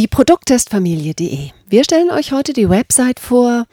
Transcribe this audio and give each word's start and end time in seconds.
Die 0.00 0.08
Produkttestfamilie.de. 0.08 1.50
Wir 1.68 1.84
stellen 1.84 2.10
euch 2.10 2.32
heute 2.32 2.54
die 2.54 2.70
Website 2.70 3.20
vor. 3.20 3.66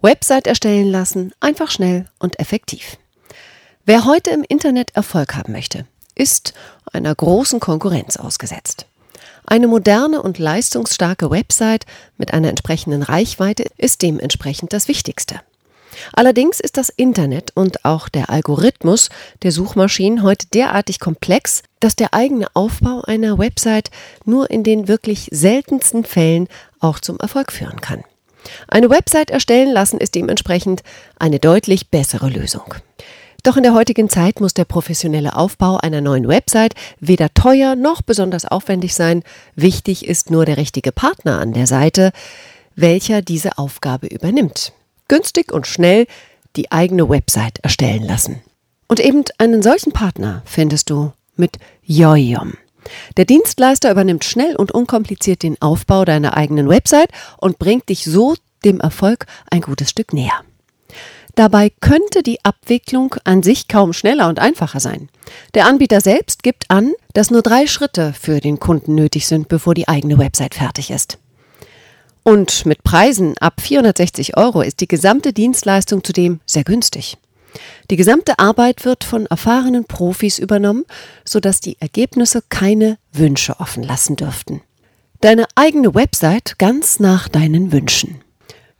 Website 0.00 0.46
erstellen 0.46 0.90
lassen, 0.90 1.32
einfach 1.38 1.70
schnell 1.70 2.06
und 2.18 2.40
effektiv. 2.40 2.96
Wer 3.84 4.06
heute 4.06 4.30
im 4.30 4.42
Internet 4.42 4.96
Erfolg 4.96 5.34
haben 5.34 5.52
möchte, 5.52 5.84
ist 6.14 6.54
einer 6.94 7.14
großen 7.14 7.60
Konkurrenz 7.60 8.16
ausgesetzt. 8.16 8.86
Eine 9.44 9.68
moderne 9.68 10.22
und 10.22 10.38
leistungsstarke 10.38 11.30
Website 11.30 11.84
mit 12.16 12.32
einer 12.32 12.48
entsprechenden 12.48 13.02
Reichweite 13.02 13.66
ist 13.76 14.00
dementsprechend 14.00 14.72
das 14.72 14.88
Wichtigste. 14.88 15.42
Allerdings 16.12 16.60
ist 16.60 16.76
das 16.76 16.88
Internet 16.88 17.52
und 17.54 17.84
auch 17.84 18.08
der 18.08 18.30
Algorithmus 18.30 19.08
der 19.42 19.52
Suchmaschinen 19.52 20.22
heute 20.22 20.46
derartig 20.52 21.00
komplex, 21.00 21.62
dass 21.80 21.96
der 21.96 22.14
eigene 22.14 22.46
Aufbau 22.54 23.02
einer 23.02 23.38
Website 23.38 23.90
nur 24.24 24.50
in 24.50 24.62
den 24.62 24.88
wirklich 24.88 25.28
seltensten 25.30 26.04
Fällen 26.04 26.48
auch 26.80 27.00
zum 27.00 27.18
Erfolg 27.18 27.52
führen 27.52 27.80
kann. 27.80 28.02
Eine 28.68 28.90
Website 28.90 29.30
erstellen 29.30 29.72
lassen 29.72 29.98
ist 29.98 30.14
dementsprechend 30.14 30.82
eine 31.18 31.38
deutlich 31.38 31.90
bessere 31.90 32.28
Lösung. 32.28 32.74
Doch 33.42 33.56
in 33.56 33.62
der 33.62 33.74
heutigen 33.74 34.08
Zeit 34.08 34.40
muss 34.40 34.54
der 34.54 34.64
professionelle 34.64 35.36
Aufbau 35.36 35.76
einer 35.76 36.00
neuen 36.00 36.26
Website 36.26 36.74
weder 36.98 37.32
teuer 37.32 37.76
noch 37.76 38.02
besonders 38.02 38.44
aufwendig 38.44 38.94
sein. 38.94 39.22
Wichtig 39.54 40.06
ist 40.06 40.30
nur 40.30 40.44
der 40.44 40.56
richtige 40.56 40.90
Partner 40.90 41.38
an 41.38 41.52
der 41.52 41.66
Seite, 41.66 42.10
welcher 42.74 43.22
diese 43.22 43.56
Aufgabe 43.58 44.08
übernimmt 44.08 44.72
günstig 45.08 45.52
und 45.52 45.66
schnell 45.66 46.06
die 46.56 46.72
eigene 46.72 47.08
Website 47.08 47.58
erstellen 47.62 48.02
lassen. 48.02 48.42
Und 48.88 49.00
eben 49.00 49.24
einen 49.38 49.62
solchen 49.62 49.92
Partner 49.92 50.42
findest 50.44 50.90
du 50.90 51.12
mit 51.36 51.58
Yoyom. 51.82 52.54
Der 53.16 53.24
Dienstleister 53.24 53.90
übernimmt 53.90 54.24
schnell 54.24 54.54
und 54.56 54.72
unkompliziert 54.72 55.42
den 55.42 55.60
Aufbau 55.60 56.04
deiner 56.04 56.36
eigenen 56.36 56.68
Website 56.68 57.10
und 57.38 57.58
bringt 57.58 57.88
dich 57.88 58.04
so 58.04 58.36
dem 58.64 58.80
Erfolg 58.80 59.26
ein 59.50 59.60
gutes 59.60 59.90
Stück 59.90 60.12
näher. 60.12 60.44
Dabei 61.34 61.70
könnte 61.80 62.22
die 62.22 62.42
Abwicklung 62.44 63.16
an 63.24 63.42
sich 63.42 63.68
kaum 63.68 63.92
schneller 63.92 64.28
und 64.28 64.38
einfacher 64.38 64.80
sein. 64.80 65.10
Der 65.54 65.66
Anbieter 65.66 66.00
selbst 66.00 66.42
gibt 66.42 66.70
an, 66.70 66.92
dass 67.12 67.30
nur 67.30 67.42
drei 67.42 67.66
Schritte 67.66 68.14
für 68.14 68.40
den 68.40 68.58
Kunden 68.58 68.94
nötig 68.94 69.26
sind, 69.26 69.48
bevor 69.48 69.74
die 69.74 69.86
eigene 69.86 70.18
Website 70.18 70.54
fertig 70.54 70.90
ist. 70.90 71.18
Und 72.26 72.66
mit 72.66 72.82
Preisen 72.82 73.38
ab 73.38 73.60
460 73.60 74.36
Euro 74.36 74.60
ist 74.60 74.80
die 74.80 74.88
gesamte 74.88 75.32
Dienstleistung 75.32 76.02
zudem 76.02 76.40
sehr 76.44 76.64
günstig. 76.64 77.18
Die 77.88 77.94
gesamte 77.94 78.40
Arbeit 78.40 78.84
wird 78.84 79.04
von 79.04 79.26
erfahrenen 79.26 79.84
Profis 79.84 80.40
übernommen, 80.40 80.86
sodass 81.24 81.60
die 81.60 81.76
Ergebnisse 81.78 82.42
keine 82.48 82.98
Wünsche 83.12 83.60
offen 83.60 83.84
lassen 83.84 84.16
dürften. 84.16 84.60
Deine 85.20 85.46
eigene 85.54 85.94
Website 85.94 86.58
ganz 86.58 86.98
nach 86.98 87.28
deinen 87.28 87.70
Wünschen. 87.70 88.22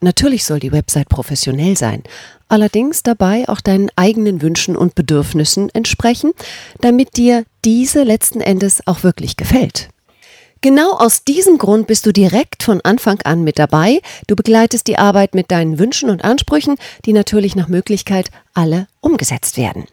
Natürlich 0.00 0.46
soll 0.46 0.58
die 0.58 0.72
Website 0.72 1.10
professionell 1.10 1.76
sein, 1.76 2.02
allerdings 2.48 3.02
dabei 3.02 3.46
auch 3.50 3.60
deinen 3.60 3.90
eigenen 3.94 4.40
Wünschen 4.40 4.74
und 4.74 4.94
Bedürfnissen 4.94 5.68
entsprechen, 5.68 6.32
damit 6.80 7.18
dir 7.18 7.44
diese 7.62 8.04
letzten 8.04 8.40
Endes 8.40 8.80
auch 8.86 9.02
wirklich 9.02 9.36
gefällt. 9.36 9.90
Genau 10.64 10.92
aus 10.92 11.24
diesem 11.24 11.58
Grund 11.58 11.88
bist 11.88 12.06
du 12.06 12.10
direkt 12.10 12.62
von 12.62 12.80
Anfang 12.80 13.20
an 13.24 13.44
mit 13.44 13.58
dabei. 13.58 14.00
Du 14.28 14.34
begleitest 14.34 14.86
die 14.86 14.96
Arbeit 14.96 15.34
mit 15.34 15.50
deinen 15.50 15.78
Wünschen 15.78 16.08
und 16.08 16.24
Ansprüchen, 16.24 16.76
die 17.04 17.12
natürlich 17.12 17.54
nach 17.54 17.68
Möglichkeit 17.68 18.30
alle 18.54 18.86
umgesetzt 19.02 19.58
werden. 19.58 19.84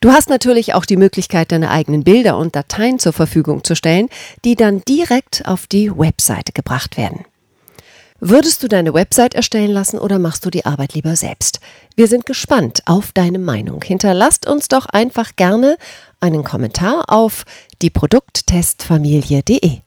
Du 0.00 0.12
hast 0.12 0.30
natürlich 0.30 0.72
auch 0.72 0.86
die 0.86 0.96
Möglichkeit, 0.96 1.52
deine 1.52 1.70
eigenen 1.70 2.02
Bilder 2.02 2.38
und 2.38 2.56
Dateien 2.56 2.98
zur 2.98 3.12
Verfügung 3.12 3.62
zu 3.62 3.76
stellen, 3.76 4.08
die 4.42 4.54
dann 4.54 4.80
direkt 4.88 5.46
auf 5.46 5.66
die 5.66 5.90
Webseite 5.94 6.52
gebracht 6.52 6.96
werden. 6.96 7.26
Würdest 8.18 8.62
du 8.62 8.68
deine 8.68 8.94
Website 8.94 9.34
erstellen 9.34 9.70
lassen 9.70 9.98
oder 9.98 10.18
machst 10.18 10.46
du 10.46 10.48
die 10.48 10.64
Arbeit 10.64 10.94
lieber 10.94 11.14
selbst? 11.14 11.60
Wir 11.94 12.08
sind 12.08 12.24
gespannt 12.24 12.80
auf 12.86 13.12
deine 13.12 13.38
Meinung. 13.38 13.82
Hinterlasst 13.84 14.48
uns 14.48 14.68
doch 14.68 14.86
einfach 14.86 15.36
gerne 15.36 15.76
einen 16.20 16.42
Kommentar 16.42 17.04
auf 17.12 17.44
die 17.82 17.90
Produkttestfamilie.de. 17.90 19.80